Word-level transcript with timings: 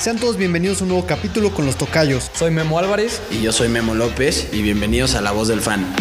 Sean 0.00 0.18
todos 0.18 0.38
bienvenidos 0.38 0.80
a 0.80 0.84
un 0.84 0.88
nuevo 0.92 1.06
capítulo 1.06 1.52
con 1.52 1.66
los 1.66 1.76
tocayos. 1.76 2.30
Soy 2.34 2.50
Memo 2.50 2.78
Álvarez. 2.78 3.20
Y 3.30 3.42
yo 3.42 3.52
soy 3.52 3.68
Memo 3.68 3.94
López 3.94 4.48
y 4.50 4.62
bienvenidos 4.62 5.14
a 5.14 5.20
La 5.20 5.30
Voz 5.30 5.48
del 5.48 5.60
Fan. 5.60 5.94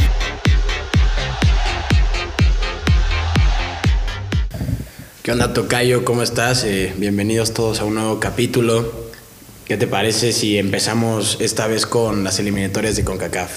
¿Qué 5.22 5.34
onda 5.34 5.52
Tocayo? 5.52 6.06
¿Cómo 6.06 6.24
estás? 6.24 6.64
Eh, 6.64 6.94
bienvenidos 6.98 7.54
todos 7.54 7.82
a 7.82 7.84
un 7.84 7.96
nuevo 7.96 8.22
capítulo. 8.22 8.90
¿Qué 9.66 9.76
te 9.76 9.86
parece 9.86 10.32
si 10.32 10.58
empezamos 10.58 11.36
esta 11.42 11.68
vez 11.68 11.86
con 11.86 12.24
las 12.24 12.40
eliminatorias 12.40 12.96
de 12.96 13.04
CONCACAF? 13.04 13.52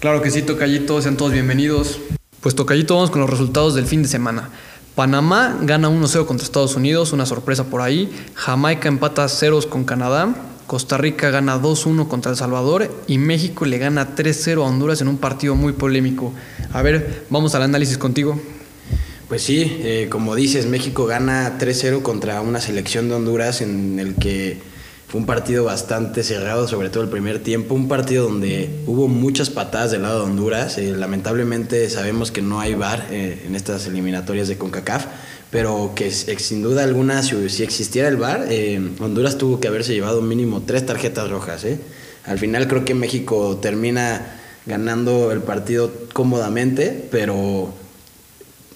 Claro 0.00 0.20
que 0.20 0.30
sí, 0.30 0.42
Tocayito, 0.42 1.00
sean 1.00 1.16
todos 1.16 1.32
bienvenidos. 1.32 1.98
Pues 2.42 2.54
Tocayito, 2.54 2.94
vamos 2.94 3.10
con 3.10 3.22
los 3.22 3.30
resultados 3.30 3.74
del 3.74 3.86
fin 3.86 4.02
de 4.02 4.08
semana. 4.08 4.50
Panamá 4.98 5.56
gana 5.62 5.88
1-0 5.88 6.26
contra 6.26 6.44
Estados 6.44 6.74
Unidos, 6.74 7.12
una 7.12 7.24
sorpresa 7.24 7.62
por 7.62 7.82
ahí. 7.82 8.10
Jamaica 8.34 8.88
empata 8.88 9.28
0 9.28 9.60
con 9.68 9.84
Canadá. 9.84 10.34
Costa 10.66 10.98
Rica 10.98 11.30
gana 11.30 11.56
2-1 11.56 12.08
contra 12.08 12.32
El 12.32 12.36
Salvador 12.36 12.90
y 13.06 13.18
México 13.18 13.64
le 13.64 13.78
gana 13.78 14.16
3-0 14.16 14.56
a 14.56 14.66
Honduras 14.66 15.00
en 15.00 15.06
un 15.06 15.18
partido 15.18 15.54
muy 15.54 15.72
polémico. 15.72 16.32
A 16.72 16.82
ver, 16.82 17.26
vamos 17.30 17.54
al 17.54 17.62
análisis 17.62 17.96
contigo. 17.96 18.40
Pues 19.28 19.42
sí, 19.42 19.78
eh, 19.84 20.08
como 20.10 20.34
dices, 20.34 20.66
México 20.66 21.06
gana 21.06 21.58
3-0 21.60 22.02
contra 22.02 22.40
una 22.40 22.60
selección 22.60 23.08
de 23.08 23.14
Honduras 23.14 23.60
en 23.60 24.00
el 24.00 24.16
que 24.16 24.58
fue 25.08 25.20
un 25.22 25.26
partido 25.26 25.64
bastante 25.64 26.22
cerrado, 26.22 26.68
sobre 26.68 26.90
todo 26.90 27.02
el 27.02 27.08
primer 27.08 27.42
tiempo, 27.42 27.74
un 27.74 27.88
partido 27.88 28.24
donde 28.24 28.68
hubo 28.86 29.08
muchas 29.08 29.48
patadas 29.48 29.90
del 29.90 30.02
lado 30.02 30.18
de 30.18 30.24
Honduras. 30.26 30.76
Eh, 30.76 30.94
lamentablemente 30.94 31.88
sabemos 31.88 32.30
que 32.30 32.42
no 32.42 32.60
hay 32.60 32.74
VAR 32.74 33.06
eh, 33.10 33.42
en 33.46 33.56
estas 33.56 33.86
eliminatorias 33.86 34.48
de 34.48 34.58
CONCACAF, 34.58 35.06
pero 35.50 35.92
que 35.96 36.10
sin 36.10 36.62
duda 36.62 36.84
alguna, 36.84 37.22
si, 37.22 37.62
existiera 37.62 38.06
el 38.06 38.18
VAR, 38.18 38.48
eh, 38.50 38.78
Honduras 39.00 39.38
tuvo 39.38 39.60
que 39.60 39.68
haberse 39.68 39.94
llevado 39.94 40.20
mínimo 40.20 40.62
tres 40.66 40.84
tarjetas 40.84 41.30
rojas. 41.30 41.64
Al 42.26 42.38
final 42.38 42.68
creo 42.68 42.84
que 42.84 42.92
México 42.92 43.56
termina 43.62 44.34
ganando 44.66 45.32
el 45.32 45.40
partido 45.40 45.90
cómodamente, 46.12 47.08
pero 47.10 47.72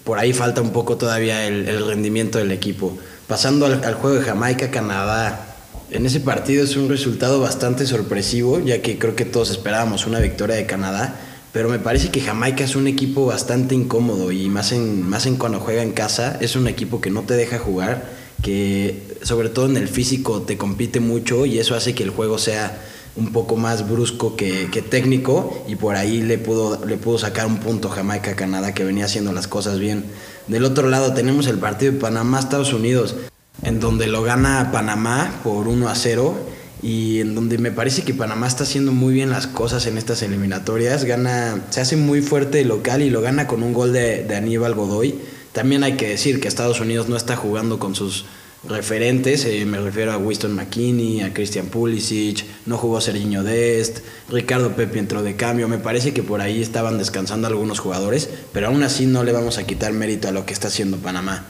por 0.02 0.18
ahí 0.18 0.32
falta 0.32 0.62
un 0.62 0.70
poco 0.70 0.96
todavía 0.96 1.46
el, 1.46 1.86
rendimiento 1.86 2.38
del 2.38 2.52
equipo. 2.52 2.96
Pasando 3.26 3.66
al, 3.66 3.84
al 3.84 3.94
juego 3.94 4.16
de 4.16 4.22
Jamaica-Canadá, 4.22 5.51
en 5.92 6.06
ese 6.06 6.20
partido 6.20 6.64
es 6.64 6.76
un 6.76 6.88
resultado 6.88 7.40
bastante 7.40 7.86
sorpresivo, 7.86 8.60
ya 8.60 8.80
que 8.80 8.98
creo 8.98 9.14
que 9.14 9.26
todos 9.26 9.50
esperábamos 9.50 10.06
una 10.06 10.20
victoria 10.20 10.56
de 10.56 10.64
Canadá, 10.64 11.16
pero 11.52 11.68
me 11.68 11.78
parece 11.78 12.10
que 12.10 12.22
Jamaica 12.22 12.64
es 12.64 12.76
un 12.76 12.86
equipo 12.86 13.26
bastante 13.26 13.74
incómodo 13.74 14.32
y 14.32 14.48
más 14.48 14.72
en, 14.72 15.06
más 15.06 15.26
en 15.26 15.36
cuando 15.36 15.60
juega 15.60 15.82
en 15.82 15.92
casa, 15.92 16.38
es 16.40 16.56
un 16.56 16.66
equipo 16.66 17.02
que 17.02 17.10
no 17.10 17.22
te 17.22 17.34
deja 17.34 17.58
jugar, 17.58 18.10
que 18.42 19.02
sobre 19.22 19.50
todo 19.50 19.66
en 19.66 19.76
el 19.76 19.86
físico 19.86 20.42
te 20.42 20.56
compite 20.56 20.98
mucho 20.98 21.44
y 21.44 21.58
eso 21.58 21.74
hace 21.74 21.94
que 21.94 22.04
el 22.04 22.10
juego 22.10 22.38
sea 22.38 22.80
un 23.14 23.30
poco 23.30 23.56
más 23.56 23.86
brusco 23.86 24.34
que, 24.34 24.66
técnico 24.88 25.62
y 25.68 25.76
por 25.76 25.96
ahí 25.96 26.22
le 26.22 26.38
pudo, 26.38 26.82
le 26.86 26.96
pudo 26.96 27.18
sacar 27.18 27.46
un 27.46 27.58
punto 27.58 27.90
Jamaica 27.90 28.34
Canadá 28.34 28.72
que 28.72 28.84
venía 28.84 29.04
haciendo 29.04 29.32
las 29.34 29.46
cosas 29.46 29.78
bien. 29.78 30.06
Del 30.48 30.64
otro 30.64 30.88
lado 30.88 31.12
tenemos 31.12 31.46
el 31.46 31.58
partido 31.58 31.92
de 31.92 31.98
Panamá-Estados 31.98 32.72
Unidos 32.72 33.14
en 33.62 33.80
donde 33.80 34.06
lo 34.06 34.22
gana 34.22 34.70
Panamá 34.72 35.40
por 35.44 35.68
1 35.68 35.88
a 35.88 35.94
0 35.94 36.34
y 36.82 37.20
en 37.20 37.34
donde 37.34 37.58
me 37.58 37.70
parece 37.70 38.02
que 38.02 38.12
Panamá 38.12 38.48
está 38.48 38.64
haciendo 38.64 38.92
muy 38.92 39.14
bien 39.14 39.30
las 39.30 39.46
cosas 39.46 39.86
en 39.86 39.98
estas 39.98 40.22
eliminatorias. 40.22 41.04
Gana, 41.04 41.62
se 41.70 41.80
hace 41.80 41.96
muy 41.96 42.22
fuerte 42.22 42.64
local 42.64 43.02
y 43.02 43.10
lo 43.10 43.20
gana 43.20 43.46
con 43.46 43.62
un 43.62 43.72
gol 43.72 43.92
de, 43.92 44.26
Aníbal 44.34 44.74
Godoy. 44.74 45.14
También 45.52 45.84
hay 45.84 45.96
que 45.96 46.08
decir 46.08 46.40
que 46.40 46.48
Estados 46.48 46.80
Unidos 46.80 47.08
no 47.08 47.16
está 47.16 47.36
jugando 47.36 47.78
con 47.78 47.94
sus 47.94 48.24
referentes, 48.64 49.44
eh, 49.44 49.64
me 49.66 49.80
refiero 49.80 50.12
a 50.12 50.18
Winston 50.18 50.54
McKinney, 50.54 51.20
a 51.20 51.34
Christian 51.34 51.66
Pulisic, 51.66 52.44
no 52.64 52.78
jugó 52.78 53.00
Serginho 53.00 53.42
Dest, 53.42 53.98
Ricardo 54.30 54.76
Pepe 54.76 55.00
entró 55.00 55.24
de 55.24 55.34
cambio, 55.34 55.66
me 55.66 55.78
parece 55.78 56.14
que 56.14 56.22
por 56.22 56.40
ahí 56.40 56.62
estaban 56.62 56.96
descansando 56.96 57.48
algunos 57.48 57.80
jugadores, 57.80 58.30
pero 58.52 58.68
aún 58.68 58.84
así 58.84 59.06
no 59.06 59.24
le 59.24 59.32
vamos 59.32 59.58
a 59.58 59.66
quitar 59.66 59.92
mérito 59.92 60.28
a 60.28 60.32
lo 60.32 60.46
que 60.46 60.52
está 60.52 60.68
haciendo 60.68 60.98
Panamá. 60.98 61.44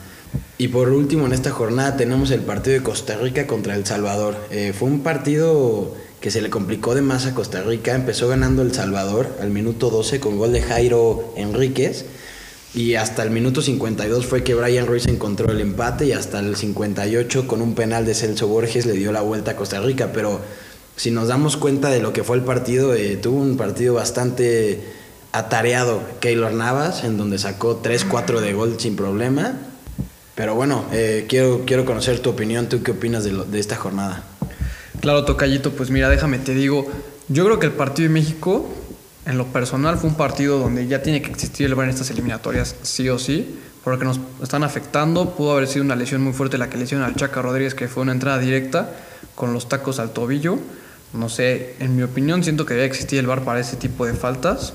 Y 0.62 0.68
por 0.68 0.90
último, 0.90 1.26
en 1.26 1.32
esta 1.32 1.50
jornada 1.50 1.96
tenemos 1.96 2.30
el 2.30 2.42
partido 2.42 2.78
de 2.78 2.84
Costa 2.84 3.16
Rica 3.16 3.48
contra 3.48 3.74
El 3.74 3.84
Salvador. 3.84 4.36
Eh, 4.50 4.72
fue 4.72 4.88
un 4.88 5.00
partido 5.00 5.92
que 6.20 6.30
se 6.30 6.40
le 6.40 6.50
complicó 6.50 6.94
de 6.94 7.02
más 7.02 7.26
a 7.26 7.34
Costa 7.34 7.62
Rica. 7.62 7.94
Empezó 7.94 8.28
ganando 8.28 8.62
El 8.62 8.72
Salvador 8.72 9.28
al 9.40 9.50
minuto 9.50 9.90
12 9.90 10.20
con 10.20 10.38
gol 10.38 10.52
de 10.52 10.62
Jairo 10.62 11.34
Enríquez. 11.36 12.04
Y 12.74 12.94
hasta 12.94 13.22
el 13.24 13.30
minuto 13.30 13.60
52 13.60 14.24
fue 14.24 14.44
que 14.44 14.54
Brian 14.54 14.86
Ruiz 14.86 15.06
encontró 15.06 15.50
el 15.50 15.60
empate 15.60 16.06
y 16.06 16.12
hasta 16.12 16.38
el 16.38 16.54
58 16.54 17.48
con 17.48 17.60
un 17.60 17.74
penal 17.74 18.06
de 18.06 18.14
Celso 18.14 18.46
Borges 18.46 18.86
le 18.86 18.92
dio 18.92 19.10
la 19.10 19.20
vuelta 19.20 19.50
a 19.50 19.56
Costa 19.56 19.80
Rica. 19.80 20.12
Pero 20.14 20.40
si 20.96 21.10
nos 21.10 21.26
damos 21.26 21.56
cuenta 21.56 21.90
de 21.90 22.00
lo 22.00 22.12
que 22.12 22.22
fue 22.22 22.36
el 22.36 22.44
partido, 22.44 22.94
eh, 22.94 23.16
tuvo 23.16 23.40
un 23.40 23.56
partido 23.56 23.94
bastante 23.94 24.80
atareado 25.32 26.02
Keylor 26.20 26.52
Navas, 26.52 27.02
en 27.02 27.18
donde 27.18 27.38
sacó 27.38 27.82
3-4 27.82 28.40
de 28.40 28.52
gol 28.52 28.76
sin 28.78 28.94
problema 28.94 29.71
pero 30.34 30.54
bueno, 30.54 30.84
eh, 30.92 31.26
quiero, 31.28 31.62
quiero 31.66 31.84
conocer 31.84 32.20
tu 32.20 32.30
opinión. 32.30 32.68
¿Tú 32.68 32.82
qué 32.82 32.92
opinas 32.92 33.24
de, 33.24 33.32
de 33.32 33.58
esta 33.58 33.76
jornada? 33.76 34.24
Claro, 35.00 35.24
Tocayito, 35.24 35.72
pues 35.72 35.90
mira, 35.90 36.08
déjame 36.08 36.38
te 36.38 36.54
digo, 36.54 36.86
yo 37.28 37.44
creo 37.44 37.58
que 37.58 37.66
el 37.66 37.72
partido 37.72 38.08
de 38.08 38.14
México, 38.14 38.68
en 39.26 39.38
lo 39.38 39.46
personal, 39.46 39.98
fue 39.98 40.10
un 40.10 40.16
partido 40.16 40.58
donde 40.58 40.86
ya 40.86 41.02
tiene 41.02 41.22
que 41.22 41.30
existir 41.30 41.66
el 41.66 41.74
VAR 41.74 41.86
en 41.86 41.90
estas 41.90 42.10
eliminatorias, 42.10 42.76
sí 42.82 43.08
o 43.08 43.18
sí, 43.18 43.58
porque 43.84 44.04
nos 44.04 44.20
están 44.42 44.64
afectando. 44.64 45.30
Pudo 45.34 45.52
haber 45.52 45.66
sido 45.66 45.84
una 45.84 45.96
lesión 45.96 46.22
muy 46.22 46.32
fuerte 46.32 46.58
la 46.58 46.70
que 46.70 46.78
lesionó 46.78 47.04
al 47.04 47.16
Chaca 47.16 47.42
Rodríguez, 47.42 47.74
que 47.74 47.88
fue 47.88 48.02
una 48.02 48.12
entrada 48.12 48.38
directa 48.38 48.94
con 49.34 49.52
los 49.52 49.68
tacos 49.68 49.98
al 49.98 50.12
tobillo. 50.12 50.58
No 51.14 51.28
sé, 51.28 51.74
en 51.78 51.96
mi 51.96 52.02
opinión, 52.02 52.42
siento 52.42 52.64
que 52.64 52.74
debe 52.74 52.86
existir 52.86 53.18
el 53.18 53.26
VAR 53.26 53.42
para 53.44 53.60
ese 53.60 53.76
tipo 53.76 54.06
de 54.06 54.14
faltas. 54.14 54.74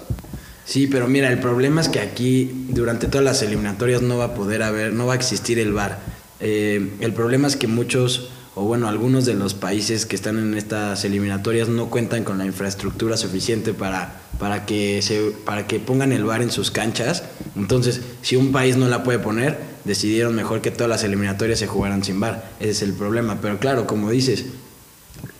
Sí, 0.67 0.85
pero 0.87 1.07
mira, 1.07 1.31
el 1.31 1.39
problema 1.39 1.79
es 1.79 1.87
que 1.87 2.01
aquí 2.01 2.51
durante 2.67 3.07
todas 3.07 3.23
las 3.23 3.41
eliminatorias 3.41 4.01
no 4.01 4.17
va 4.17 4.25
a 4.25 4.33
poder 4.33 4.63
haber, 4.63 4.91
no 4.91 5.05
va 5.05 5.13
a 5.13 5.15
existir 5.15 5.59
el 5.59 5.71
VAR. 5.71 5.97
Eh, 6.41 6.91
el 6.99 7.13
problema 7.13 7.47
es 7.47 7.55
que 7.55 7.67
muchos, 7.67 8.31
o 8.53 8.63
bueno, 8.65 8.89
algunos 8.89 9.25
de 9.25 9.33
los 9.33 9.53
países 9.53 10.05
que 10.05 10.17
están 10.17 10.37
en 10.37 10.55
estas 10.55 11.05
eliminatorias 11.05 11.69
no 11.69 11.89
cuentan 11.89 12.25
con 12.25 12.37
la 12.37 12.45
infraestructura 12.45 13.15
suficiente 13.15 13.73
para, 13.73 14.19
para, 14.39 14.65
que, 14.65 15.01
se, 15.01 15.31
para 15.45 15.67
que 15.67 15.79
pongan 15.79 16.11
el 16.11 16.25
VAR 16.25 16.41
en 16.41 16.51
sus 16.51 16.69
canchas. 16.69 17.23
Entonces, 17.55 18.01
si 18.21 18.35
un 18.35 18.51
país 18.51 18.75
no 18.75 18.89
la 18.89 19.03
puede 19.03 19.19
poner, 19.19 19.57
decidieron 19.85 20.35
mejor 20.35 20.59
que 20.59 20.71
todas 20.71 20.89
las 20.89 21.05
eliminatorias 21.05 21.59
se 21.59 21.67
jugaran 21.67 22.03
sin 22.03 22.19
VAR. 22.19 22.51
Ese 22.59 22.71
es 22.71 22.81
el 22.81 22.91
problema. 22.91 23.39
Pero 23.41 23.57
claro, 23.57 23.87
como 23.87 24.11
dices, 24.11 24.47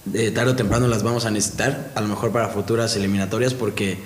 de 0.06 0.32
tarde 0.32 0.52
o 0.52 0.56
temprano 0.56 0.88
las 0.88 1.04
vamos 1.04 1.26
a 1.26 1.32
necesitar, 1.32 1.92
a 1.96 2.00
lo 2.00 2.08
mejor 2.08 2.32
para 2.32 2.48
futuras 2.48 2.96
eliminatorias, 2.96 3.54
porque 3.54 3.98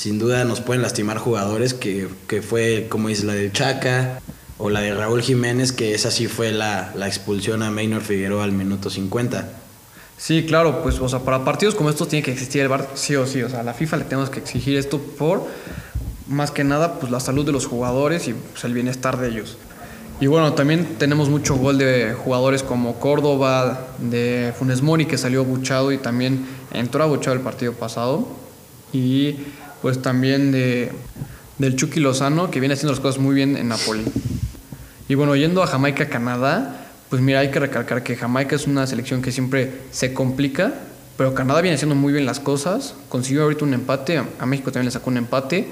sin 0.00 0.18
duda 0.18 0.46
nos 0.46 0.62
pueden 0.62 0.80
lastimar 0.80 1.18
jugadores 1.18 1.74
que, 1.74 2.08
fue 2.40 2.86
como 2.88 3.08
dice 3.08 3.26
la 3.26 3.34
de 3.34 3.52
Chaca 3.52 4.22
o 4.56 4.70
la 4.70 4.80
de 4.80 4.94
Raúl 4.94 5.20
Jiménez, 5.20 5.72
que 5.72 5.92
esa 5.92 6.10
sí 6.10 6.26
fue 6.26 6.52
la, 6.52 6.94
expulsión 7.04 7.62
a 7.62 7.70
Maynor 7.70 8.00
Figueroa 8.00 8.44
al 8.44 8.52
minuto 8.52 8.88
50. 8.88 9.46
Sí, 10.16 10.46
claro, 10.46 10.82
pues 10.82 10.98
o 11.00 11.08
sea, 11.10 11.18
para 11.18 11.44
partidos 11.44 11.74
como 11.74 11.90
estos 11.90 12.08
tiene 12.08 12.24
que 12.24 12.32
existir 12.32 12.62
el 12.62 12.68
VAR 12.68 12.88
sí 12.94 13.14
o 13.14 13.26
sí, 13.26 13.42
o 13.42 13.50
sea, 13.50 13.60
a 13.60 13.62
la 13.62 13.74
FIFA 13.74 13.98
le 13.98 14.04
tenemos 14.04 14.30
que 14.30 14.38
exigir 14.38 14.78
esto 14.78 14.98
por 14.98 15.46
más 16.28 16.50
que 16.50 16.64
nada 16.64 16.98
pues 16.98 17.12
la 17.12 17.20
salud 17.20 17.44
de 17.44 17.52
los 17.52 17.66
jugadores 17.66 18.26
y 18.26 18.32
pues, 18.32 18.64
el 18.64 18.72
bienestar 18.72 19.18
de 19.18 19.28
ellos. 19.28 19.58
Y 20.18 20.28
bueno, 20.28 20.54
también 20.54 20.96
tenemos 20.98 21.28
mucho 21.28 21.56
gol 21.56 21.76
de 21.76 22.14
jugadores 22.14 22.62
como 22.62 22.94
Córdoba, 22.94 23.88
de 23.98 24.54
Funes 24.58 24.80
Mori 24.80 25.04
que 25.04 25.18
salió 25.18 25.44
buchado 25.44 25.92
y 25.92 25.98
también 25.98 26.46
entró 26.72 27.02
a 27.02 27.06
buchado 27.06 27.36
el 27.36 27.42
partido 27.42 27.74
pasado. 27.74 28.26
Y 28.92 29.36
pues 29.82 30.02
también 30.02 30.52
de, 30.52 30.92
del 31.58 31.76
Chucky 31.76 32.00
Lozano, 32.00 32.50
que 32.50 32.60
viene 32.60 32.74
haciendo 32.74 32.92
las 32.92 33.00
cosas 33.00 33.20
muy 33.20 33.34
bien 33.34 33.56
en 33.56 33.68
Napoli. 33.68 34.04
Y 35.08 35.14
bueno, 35.14 35.34
yendo 35.36 35.62
a 35.62 35.66
Jamaica, 35.66 36.08
Canadá, 36.08 36.86
pues 37.08 37.20
mira, 37.20 37.40
hay 37.40 37.50
que 37.50 37.58
recalcar 37.58 38.02
que 38.02 38.16
Jamaica 38.16 38.56
es 38.56 38.66
una 38.66 38.86
selección 38.86 39.22
que 39.22 39.32
siempre 39.32 39.72
se 39.90 40.14
complica, 40.14 40.72
pero 41.16 41.34
Canadá 41.34 41.60
viene 41.60 41.74
haciendo 41.74 41.94
muy 41.94 42.12
bien 42.12 42.24
las 42.24 42.40
cosas, 42.40 42.94
consiguió 43.08 43.42
ahorita 43.42 43.64
un 43.64 43.74
empate, 43.74 44.22
a 44.38 44.46
México 44.46 44.70
también 44.70 44.86
le 44.86 44.92
sacó 44.92 45.10
un 45.10 45.16
empate, 45.16 45.66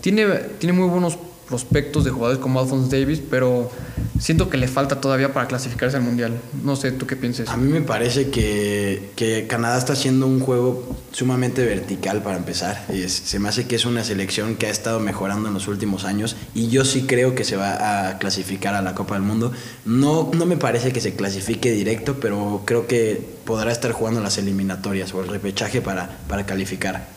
tiene, 0.00 0.26
tiene 0.58 0.72
muy 0.72 0.88
buenos 0.88 1.18
prospectos 1.52 2.04
de 2.04 2.10
jugadores 2.10 2.40
como 2.40 2.60
Alphonse 2.60 2.98
Davis, 2.98 3.20
pero 3.30 3.70
siento 4.18 4.48
que 4.48 4.56
le 4.56 4.68
falta 4.68 5.02
todavía 5.02 5.34
para 5.34 5.46
clasificarse 5.46 5.98
al 5.98 6.02
Mundial. 6.02 6.40
No 6.64 6.76
sé, 6.76 6.92
¿tú 6.92 7.06
qué 7.06 7.14
piensas? 7.14 7.46
A 7.50 7.58
mí 7.58 7.70
me 7.70 7.82
parece 7.82 8.30
que, 8.30 9.44
Canadá 9.50 9.76
está 9.76 9.92
haciendo 9.92 10.26
un 10.26 10.40
juego 10.40 10.96
sumamente 11.10 11.62
vertical 11.66 12.22
para 12.22 12.38
empezar. 12.38 12.86
se 13.06 13.38
me 13.38 13.50
hace 13.50 13.66
que 13.66 13.76
es 13.76 13.84
una 13.84 14.02
selección 14.02 14.54
que 14.54 14.66
ha 14.66 14.70
estado 14.70 14.98
mejorando 14.98 15.48
en 15.48 15.52
los 15.52 15.68
últimos 15.68 16.06
años 16.06 16.36
y 16.54 16.68
yo 16.68 16.86
sí 16.86 17.02
creo 17.02 17.34
que 17.34 17.44
se 17.44 17.56
va 17.56 18.08
a 18.08 18.18
clasificar 18.18 18.74
a 18.74 18.80
la 18.80 18.94
Copa 18.94 19.12
del 19.12 19.24
Mundo. 19.24 19.52
No, 19.84 20.30
no 20.32 20.46
me 20.46 20.56
parece 20.56 20.90
que 20.90 21.02
se 21.02 21.12
clasifique 21.14 21.70
directo, 21.70 22.16
pero 22.18 22.62
creo 22.64 22.86
que 22.86 23.22
podrá 23.44 23.72
estar 23.72 23.92
jugando 23.92 24.22
las 24.22 24.38
eliminatorias 24.38 25.12
o 25.12 25.20
el 25.20 25.28
repechaje 25.28 25.82
para, 25.82 26.18
para 26.28 26.46
calificar. 26.46 27.11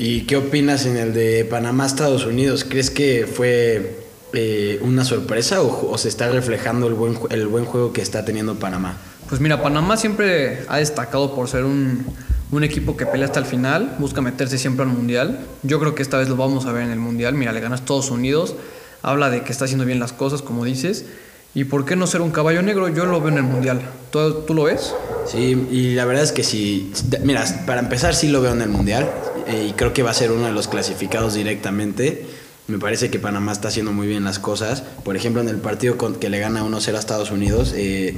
¿Y 0.00 0.22
qué 0.22 0.38
opinas 0.38 0.86
en 0.86 0.96
el 0.96 1.12
de 1.12 1.44
Panamá-Estados 1.44 2.24
Unidos? 2.24 2.64
¿Crees 2.66 2.88
que 2.88 3.26
fue 3.30 3.98
eh, 4.32 4.78
una 4.80 5.04
sorpresa 5.04 5.60
o, 5.60 5.98
se 5.98 6.08
está 6.08 6.30
reflejando 6.30 6.86
el 6.86 6.94
buen, 6.94 7.18
el 7.28 7.46
buen 7.48 7.66
juego 7.66 7.92
que 7.92 8.00
está 8.00 8.24
teniendo 8.24 8.54
Panamá? 8.54 8.96
Pues 9.28 9.42
mira, 9.42 9.62
Panamá 9.62 9.98
siempre 9.98 10.60
ha 10.68 10.78
destacado 10.78 11.34
por 11.34 11.48
ser 11.48 11.64
un, 11.64 12.06
un 12.50 12.64
equipo 12.64 12.96
que 12.96 13.04
pelea 13.04 13.26
hasta 13.26 13.40
el 13.40 13.44
final, 13.44 13.96
busca 13.98 14.22
meterse 14.22 14.56
siempre 14.56 14.86
al 14.86 14.90
Mundial. 14.90 15.40
Yo 15.64 15.78
creo 15.78 15.94
que 15.94 16.00
esta 16.00 16.16
vez 16.16 16.30
lo 16.30 16.36
vamos 16.36 16.64
a 16.64 16.72
ver 16.72 16.84
en 16.84 16.92
el 16.92 16.98
Mundial. 16.98 17.34
Mira, 17.34 17.52
le 17.52 17.60
gana 17.60 17.74
a 17.74 17.78
Estados 17.78 18.10
Unidos, 18.10 18.54
habla 19.02 19.28
de 19.28 19.42
que 19.42 19.52
está 19.52 19.66
haciendo 19.66 19.84
bien 19.84 20.00
las 20.00 20.14
cosas, 20.14 20.40
como 20.40 20.64
dices. 20.64 21.04
¿Y 21.52 21.64
por 21.64 21.84
qué 21.84 21.94
no 21.94 22.06
ser 22.06 22.22
un 22.22 22.30
caballo 22.30 22.62
negro? 22.62 22.88
Yo 22.88 23.04
lo 23.04 23.20
veo 23.20 23.32
en 23.32 23.36
el 23.36 23.42
Mundial. 23.42 23.82
¿Tú, 24.10 24.44
tú 24.46 24.54
lo 24.54 24.62
ves? 24.62 24.94
Sí, 25.26 25.66
y 25.70 25.94
la 25.94 26.06
verdad 26.06 26.24
es 26.24 26.32
que 26.32 26.42
sí. 26.42 26.90
Mira, 27.22 27.44
para 27.66 27.80
empezar 27.80 28.14
sí 28.14 28.28
lo 28.28 28.40
veo 28.40 28.52
en 28.52 28.62
el 28.62 28.70
Mundial. 28.70 29.10
Eh, 29.46 29.68
y 29.70 29.72
creo 29.72 29.92
que 29.92 30.02
va 30.02 30.10
a 30.10 30.14
ser 30.14 30.32
uno 30.32 30.46
de 30.46 30.52
los 30.52 30.68
clasificados 30.68 31.34
directamente. 31.34 32.26
Me 32.66 32.78
parece 32.78 33.10
que 33.10 33.18
Panamá 33.18 33.52
está 33.52 33.68
haciendo 33.68 33.92
muy 33.92 34.06
bien 34.06 34.24
las 34.24 34.38
cosas. 34.38 34.82
Por 35.04 35.16
ejemplo, 35.16 35.42
en 35.42 35.48
el 35.48 35.56
partido 35.56 35.96
con, 35.96 36.14
que 36.14 36.28
le 36.28 36.38
gana 36.38 36.64
1-0 36.64 36.94
a 36.94 36.98
Estados 36.98 37.30
Unidos, 37.30 37.72
eh, 37.76 38.16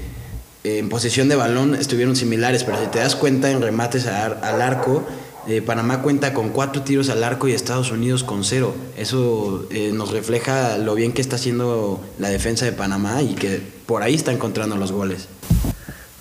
en 0.65 0.89
posición 0.89 1.29
de 1.29 1.37
balón 1.37 1.75
estuvieron 1.75 2.15
similares, 2.15 2.63
pero 2.63 2.79
si 2.79 2.87
te 2.87 3.01
das 3.01 3.17
cuenta 3.17 3.51
en 3.51 3.63
remates 3.63 4.07
al 4.07 4.63
arco, 4.63 5.05
eh, 5.49 5.61
Panamá 5.61 6.03
cuenta 6.03 6.33
con 6.35 6.51
cuatro 6.51 6.83
tiros 6.83 7.09
al 7.09 7.25
arco 7.25 7.49
y 7.49 7.53
Estados 7.53 7.91
Unidos 7.91 8.23
con 8.23 8.45
cero. 8.45 8.75
Eso 8.97 9.67
eh, 9.71 9.91
nos 9.93 10.13
refleja 10.13 10.79
lo 10.79 10.95
bien 10.95 11.13
que 11.13 11.21
está 11.21 11.35
haciendo 11.35 12.01
la 12.19 12.29
defensa 12.29 12.65
de 12.65 12.73
Panamá 12.73 13.23
y 13.23 13.35
que 13.35 13.61
por 13.87 14.03
ahí 14.03 14.15
está 14.15 14.31
encontrando 14.31 14.77
los 14.77 14.93
goles. 14.93 15.27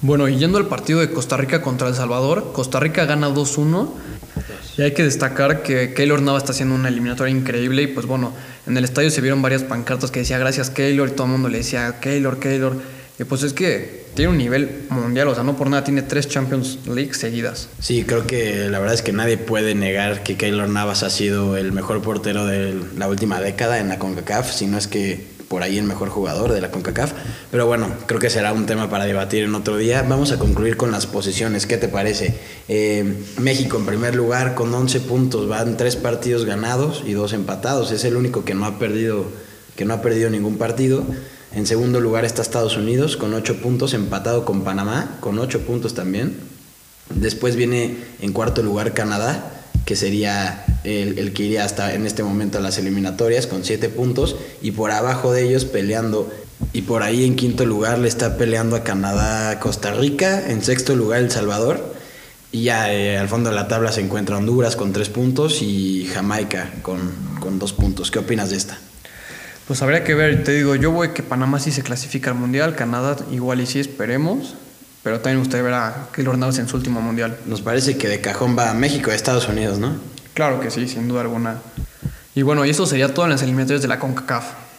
Bueno, 0.01 0.27
y 0.27 0.38
yendo 0.38 0.57
al 0.57 0.68
partido 0.68 1.01
de 1.01 1.12
Costa 1.12 1.38
Rica 1.38 1.62
contra 1.62 1.88
El 1.88 1.94
Salvador, 1.94 2.51
Costa 2.53 2.80
Rica 2.80 3.06
gana 3.06 3.30
2-1 3.30 3.89
y 4.77 4.81
hay 4.81 4.94
que 4.94 5.03
destacar 5.03 5.63
que 5.63 5.94
Keylor 5.94 6.21
Nava 6.21 6.38
está 6.38 6.51
haciendo 6.51 6.75
una 6.75 6.89
eliminatoria 6.89 7.35
increíble 7.35 7.83
y 7.83 7.88
pues 7.88 8.06
bueno, 8.06 8.33
en 8.68 8.77
el 8.77 8.83
estadio 8.83 9.09
se 9.09 9.21
vieron 9.21 9.41
varias 9.41 9.63
pancartas 9.63 10.12
que 10.12 10.19
decía 10.19 10.38
gracias 10.38 10.69
Keylor 10.69 11.09
y 11.09 11.12
todo 11.12 11.25
el 11.25 11.31
mundo 11.31 11.50
le 11.50 11.59
decía 11.59 12.00
Keylor, 12.00 12.39
Keylor. 12.39 12.77
Y 13.19 13.23
pues 13.23 13.44
es 13.44 13.53
que 13.53 14.06
tiene 14.15 14.31
un 14.31 14.38
nivel 14.38 14.85
mundial, 14.89 15.27
o 15.27 15.35
sea, 15.35 15.44
no 15.44 15.56
por 15.56 15.69
nada 15.69 15.83
tiene 15.83 16.01
tres 16.01 16.27
Champions 16.27 16.79
League 16.88 17.13
seguidas. 17.13 17.69
Sí, 17.79 18.03
creo 18.03 18.25
que 18.25 18.68
la 18.69 18.79
verdad 18.79 18.95
es 18.95 19.01
que 19.01 19.13
nadie 19.13 19.38
puede 19.38 19.75
negar 19.75 20.23
que 20.23 20.38
Keylor 20.38 20.68
Navas 20.68 21.03
ha 21.03 21.09
sido 21.09 21.56
el 21.56 21.71
mejor 21.71 22.01
portero 22.01 22.45
de 22.45 22.75
la 22.97 23.07
última 23.07 23.39
década 23.39 23.79
en 23.79 23.89
la 23.89 24.00
CONCACAF, 24.00 24.51
si 24.51 24.67
no 24.67 24.77
es 24.77 24.88
que 24.88 25.25
por 25.51 25.63
ahí 25.63 25.77
el 25.77 25.83
mejor 25.83 26.07
jugador 26.07 26.53
de 26.53 26.62
la 26.62 26.71
CONCACAF. 26.71 27.12
Pero 27.51 27.68
bueno, 27.68 27.89
creo 28.06 28.21
que 28.21 28.30
será 28.30 28.53
un 28.53 28.65
tema 28.65 28.89
para 28.89 29.03
debatir 29.03 29.44
en 29.44 29.53
otro 29.53 29.75
día. 29.75 30.01
Vamos 30.01 30.31
a 30.31 30.39
concluir 30.39 30.77
con 30.77 30.92
las 30.92 31.07
posiciones. 31.07 31.65
¿Qué 31.65 31.75
te 31.75 31.89
parece? 31.89 32.39
Eh, 32.69 33.21
México 33.38 33.75
en 33.75 33.86
primer 33.86 34.15
lugar 34.15 34.56
con 34.56 34.74
11 34.74 35.01
puntos. 35.01 35.50
Van 35.50 35.75
tres 35.75 35.98
partidos 35.98 36.45
ganados 36.45 37.03
y 37.06 37.12
dos 37.12 37.33
empatados. 37.33 37.92
Es 37.92 38.06
el 38.06 38.15
único 38.15 38.45
que 38.45 38.53
no 38.53 38.65
ha 38.65 38.80
perdido, 38.80 39.25
que 39.75 39.83
no 39.83 39.94
ha 39.94 40.01
perdido 40.01 40.30
ningún 40.30 40.57
partido. 40.57 41.03
En 41.53 41.68
segundo 41.68 42.00
lugar 42.00 42.24
está 42.24 42.42
Estados 42.42 42.77
Unidos 42.77 43.18
con 43.18 43.33
8 43.33 43.57
puntos, 43.57 43.94
empatado 43.94 44.45
con 44.45 44.63
Panamá 44.63 45.18
con 45.19 45.38
8 45.38 45.65
puntos 45.65 45.94
también. 45.94 46.38
Después 47.09 47.57
viene 47.57 47.98
en 48.21 48.31
cuarto 48.31 48.63
lugar 48.63 48.94
Canadá, 48.94 49.51
que 49.83 49.98
sería 49.98 50.63
el, 50.83 51.19
el, 51.19 51.33
que 51.33 51.44
iría 51.44 51.63
hasta 51.63 51.94
en 51.94 52.06
este 52.06 52.24
momento 52.24 52.57
a 52.57 52.62
las 52.62 52.78
eliminatorias 52.78 53.48
con 53.48 53.63
7 53.63 53.89
puntos. 53.89 54.36
Y 54.62 54.72
por 54.72 54.92
abajo 54.92 55.33
de 55.33 55.44
ellos 55.44 55.66
peleando. 55.66 56.31
Y 56.74 56.83
por 56.83 57.04
ahí 57.04 57.25
en 57.25 57.36
quinto 57.36 57.66
lugar 57.66 58.00
le 58.00 58.07
está 58.07 58.38
peleando 58.38 58.75
a 58.75 58.83
Canadá 58.83 59.60
Costa 59.60 59.94
Rica. 59.94 60.50
En 60.50 60.63
sexto 60.63 60.95
lugar 60.95 61.19
El 61.19 61.31
Salvador. 61.31 61.94
Y 62.51 62.63
ya 62.63 62.94
eh, 62.94 63.18
al 63.18 63.30
fondo 63.30 63.50
de 63.50 63.56
la 63.56 63.68
tabla 63.68 63.92
se 63.92 64.01
encuentra 64.01 64.38
Honduras 64.38 64.75
con 64.75 64.92
3 64.92 65.10
puntos 65.10 65.62
y 65.62 66.10
Jamaica 66.13 66.72
con, 66.81 67.00
con 67.39 67.60
2 67.60 67.74
puntos. 67.74 68.12
¿Qué 68.12 68.19
opinas 68.19 68.50
de 68.50 68.57
esta? 68.57 68.77
Pues 69.72 69.81
habría 69.81 70.04
que 70.04 70.16
ver, 70.16 70.44
te 70.44 70.51
digo, 70.51 70.75
yo 70.75 70.92
voy 70.92 71.12
que 71.12 71.24
Panamá 71.24 71.57
sí 71.60 71.72
se 71.72 71.81
clasifica 71.81 72.31
al 72.31 72.36
Mundial, 72.36 72.75
Canadá 72.75 73.16
igual 73.31 73.62
y 73.62 73.66
sí 73.66 73.80
esperemos, 73.80 74.56
pero 75.01 75.22
también 75.22 75.42
usted 75.42 75.63
verá 75.63 76.10
que 76.12 76.24
Navas 76.24 76.57
en 76.60 76.68
su 76.68 76.75
último 76.75 77.00
Mundial. 77.00 77.38
Nos 77.45 77.62
parece 77.62 77.95
que 77.95 78.10
de 78.10 78.19
cajón 78.19 78.57
va 78.57 78.69
a 78.69 78.74
México 78.74 79.12
y 79.12 79.13
Estados 79.13 79.48
Unidos, 79.48 79.80
¿no? 79.80 79.95
Claro 80.41 80.59
que 80.59 80.71
sí, 80.71 80.88
sin 80.88 81.07
duda 81.07 81.21
alguna. 81.21 81.61
Y 82.33 82.41
bueno, 82.41 82.65
y 82.65 82.71
eso 82.71 82.88
sería 82.88 83.13
todo 83.13 83.25
en 83.25 83.29
las 83.29 83.43
eliminatorias 83.43 83.83
de 83.83 83.88
la 83.88 83.99
CONCACAF. 83.99 84.70